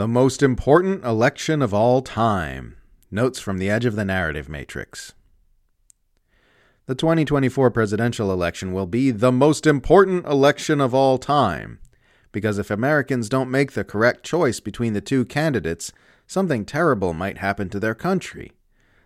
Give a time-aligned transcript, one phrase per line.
[0.00, 2.78] The most important election of all time.
[3.10, 5.12] Notes from the edge of the narrative matrix.
[6.86, 11.80] The 2024 presidential election will be the most important election of all time.
[12.32, 15.92] Because if Americans don't make the correct choice between the two candidates,
[16.26, 18.52] something terrible might happen to their country.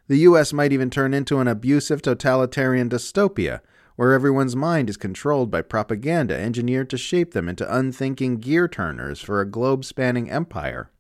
[0.07, 0.53] The U.S.
[0.53, 3.63] might even turn into an abusive totalitarian dystopia
[3.97, 9.21] where everyone's mind is controlled by propaganda engineered to shape them into unthinking gear turners
[9.21, 10.91] for a globe spanning empire.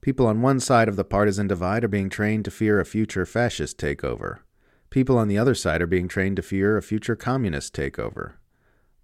[0.00, 3.26] People on one side of the partisan divide are being trained to fear a future
[3.26, 4.38] fascist takeover.
[4.90, 8.34] People on the other side are being trained to fear a future communist takeover.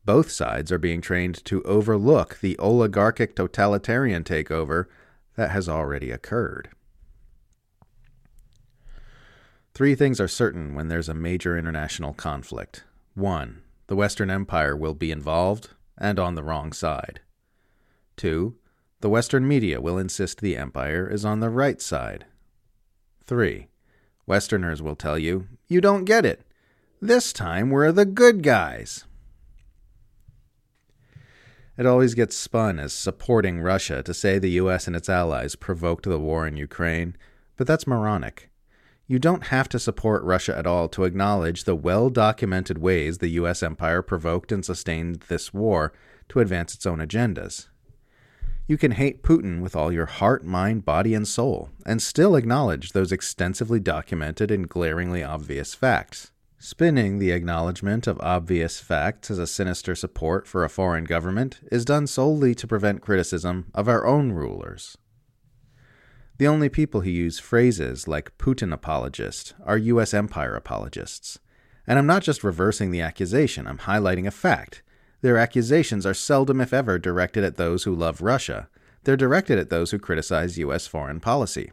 [0.05, 4.87] Both sides are being trained to overlook the oligarchic totalitarian takeover
[5.37, 6.71] that has already occurred.
[9.75, 12.85] Three things are certain when there's a major international conflict.
[13.15, 17.21] One, the Western Empire will be involved and on the wrong side.
[18.17, 18.57] Two,
[19.01, 22.27] the Western media will insist the Empire is on the right side.
[23.25, 23.69] Three,
[24.27, 26.43] Westerners will tell you, you don't get it.
[27.01, 29.07] This time we're the good guys.
[31.79, 36.05] It always gets spun as supporting Russia to say the US and its allies provoked
[36.05, 37.17] the war in Ukraine,
[37.57, 38.51] but that's moronic.
[39.13, 43.29] You don't have to support Russia at all to acknowledge the well documented ways the
[43.43, 45.93] US empire provoked and sustained this war
[46.31, 47.69] to advance its own agendas.
[48.67, 52.93] You can hate Putin with all your heart, mind, body, and soul, and still acknowledge
[52.93, 56.31] those extensively documented and glaringly obvious facts.
[56.59, 61.85] Spinning the acknowledgement of obvious facts as a sinister support for a foreign government is
[61.85, 64.97] done solely to prevent criticism of our own rulers.
[66.43, 70.13] The only people who use phrases like Putin apologist are U.S.
[70.13, 71.39] empire apologists.
[71.87, 74.83] And I'm not just reversing the accusation, I'm highlighting a fact.
[75.21, 78.69] Their accusations are seldom, if ever, directed at those who love Russia.
[79.05, 80.89] They're directed at those who criticize U.S.
[80.89, 81.71] foreign policy.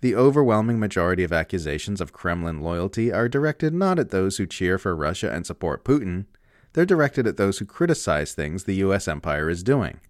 [0.00, 4.78] The overwhelming majority of accusations of Kremlin loyalty are directed not at those who cheer
[4.78, 6.24] for Russia and support Putin,
[6.72, 9.06] they're directed at those who criticize things the U.S.
[9.06, 10.00] empire is doing.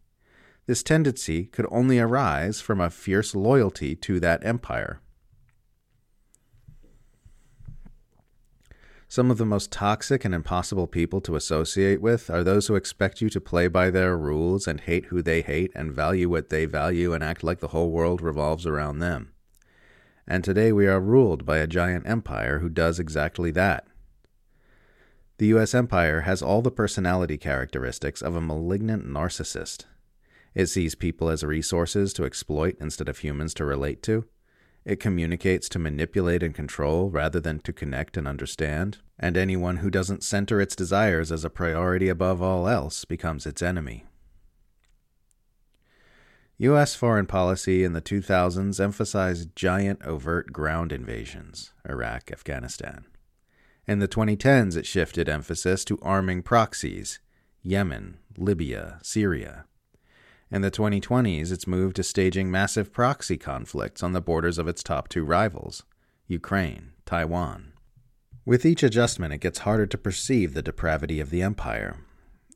[0.68, 5.00] This tendency could only arise from a fierce loyalty to that empire.
[9.08, 13.22] Some of the most toxic and impossible people to associate with are those who expect
[13.22, 16.66] you to play by their rules and hate who they hate and value what they
[16.66, 19.32] value and act like the whole world revolves around them.
[20.26, 23.86] And today we are ruled by a giant empire who does exactly that.
[25.38, 29.86] The US empire has all the personality characteristics of a malignant narcissist
[30.54, 34.24] it sees people as resources to exploit instead of humans to relate to.
[34.84, 38.98] It communicates to manipulate and control rather than to connect and understand.
[39.18, 43.60] And anyone who doesn't center its desires as a priority above all else becomes its
[43.60, 44.06] enemy.
[46.60, 46.94] U.S.
[46.94, 53.04] foreign policy in the 2000s emphasized giant overt ground invasions Iraq, Afghanistan.
[53.86, 57.20] In the 2010s, it shifted emphasis to arming proxies
[57.62, 59.66] Yemen, Libya, Syria.
[60.50, 64.82] In the 2020s, it's moved to staging massive proxy conflicts on the borders of its
[64.82, 65.82] top two rivals
[66.26, 67.72] Ukraine, Taiwan.
[68.46, 71.98] With each adjustment, it gets harder to perceive the depravity of the empire.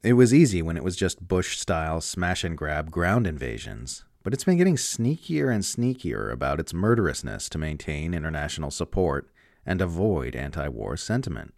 [0.02, 4.32] It was easy when it was just Bush style smash and grab ground invasions, but
[4.32, 9.28] it's been getting sneakier and sneakier about its murderousness to maintain international support
[9.66, 11.52] and avoid anti war sentiment.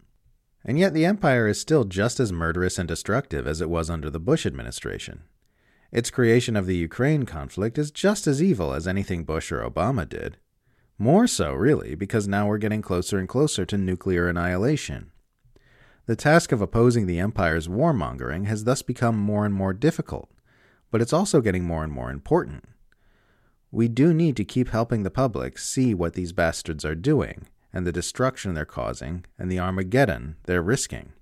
[0.65, 4.09] And yet, the empire is still just as murderous and destructive as it was under
[4.09, 5.23] the Bush administration.
[5.95, 10.07] Its creation of the Ukraine conflict is just as evil as anything Bush or Obama
[10.07, 10.35] did.
[10.97, 15.11] More so, really, because now we're getting closer and closer to nuclear annihilation.
[16.05, 20.29] The task of opposing the Empire's warmongering has thus become more and more difficult,
[20.91, 22.65] but it's also getting more and more important.
[23.71, 27.87] We do need to keep helping the public see what these bastards are doing, and
[27.87, 31.13] the destruction they're causing, and the Armageddon they're risking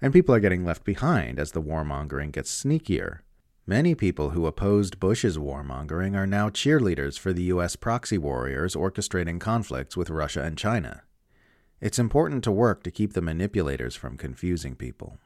[0.00, 3.20] and people are getting left behind as the warmongering gets sneakier.
[3.66, 7.74] Many people who opposed Bush's warmongering are now cheerleaders for the U.S.
[7.74, 11.02] proxy warriors orchestrating conflicts with Russia and China.
[11.80, 15.18] It's important to work to keep the manipulators from confusing people.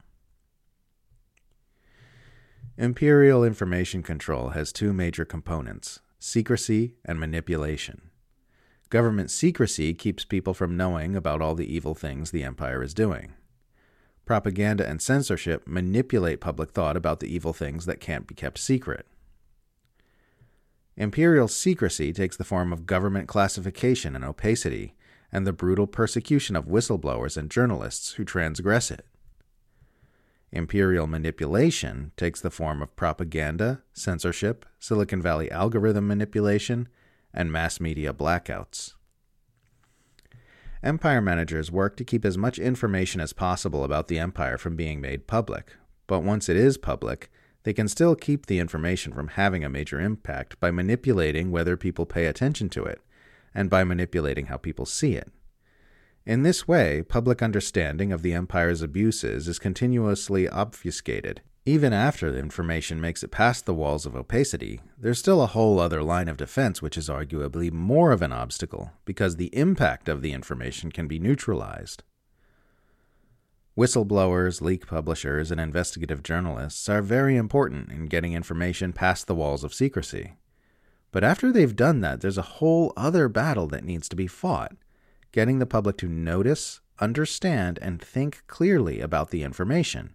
[2.79, 8.11] Imperial information control has two major components secrecy and manipulation.
[8.91, 13.35] Government secrecy keeps people from knowing about all the evil things the empire is doing
[14.25, 19.07] propaganda, and censorship manipulate public thought about the evil things that can't be kept secret.
[20.97, 24.95] Imperial secrecy takes the form of government classification and opacity,
[25.33, 29.07] and the brutal persecution of whistleblowers and journalists who transgress it.
[30.53, 36.89] Imperial manipulation takes the form of propaganda, censorship, Silicon Valley algorithm manipulation,
[37.33, 38.95] and mass media blackouts.
[40.83, 44.99] Empire managers work to keep as much information as possible about the empire from being
[44.99, 47.31] made public, but once it is public,
[47.65, 52.07] they can still keep the information from having a major impact by manipulating whether people
[52.07, 53.03] pay attention to it,
[53.55, 55.31] and by manipulating how people see it.
[56.25, 61.43] In this way, public understanding of the empire's abuses is continuously obfuscated.
[61.67, 65.79] Even after the information makes it past the walls of opacity, there's still a whole
[65.79, 70.23] other line of defense which is arguably more of an obstacle, because the impact of
[70.23, 72.03] the information can be neutralized.
[73.77, 79.63] Whistleblowers, leak publishers, and investigative journalists are very important in getting information past the walls
[79.63, 80.37] of secrecy.
[81.13, 84.73] But after they've done that, there's a whole other battle that needs to be fought
[85.33, 90.15] getting the public to notice, understand, and think clearly about the information.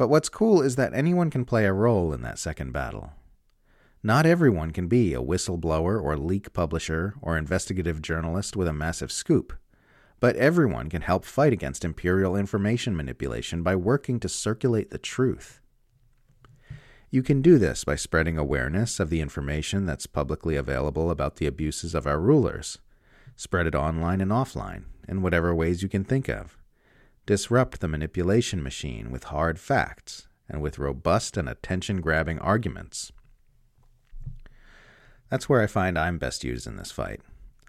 [0.00, 3.12] But what's cool is that anyone can play a role in that second battle.
[4.02, 9.12] Not everyone can be a whistleblower or leak publisher or investigative journalist with a massive
[9.12, 9.52] scoop,
[10.18, 15.60] but everyone can help fight against imperial information manipulation by working to circulate the truth.
[17.10, 21.46] You can do this by spreading awareness of the information that's publicly available about the
[21.46, 22.78] abuses of our rulers,
[23.36, 26.56] Spread it online and offline, in whatever ways you can think of.
[27.30, 33.12] Disrupt the manipulation machine with hard facts and with robust and attention grabbing arguments.
[35.30, 37.20] That's where I find I'm best used in this fight.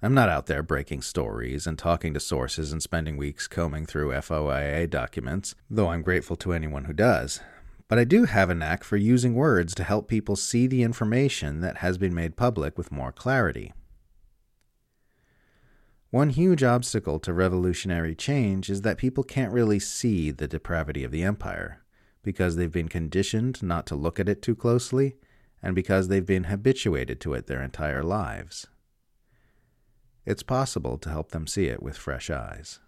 [0.02, 4.10] I'm not out there breaking stories and talking to sources and spending weeks combing through
[4.10, 7.40] FOIA documents, though I'm grateful to anyone who does.
[7.88, 11.62] But I do have a knack for using words to help people see the information
[11.62, 13.74] that has been made public with more clarity.
[16.12, 21.12] One huge obstacle to revolutionary change is that people can't really see the depravity of
[21.12, 21.84] the empire,
[22.22, 25.16] because they've been conditioned not to look at it too closely,
[25.64, 28.68] and because they've been habituated to it their entire lives.
[30.26, 32.82] It's possible to help them see it with fresh eyes.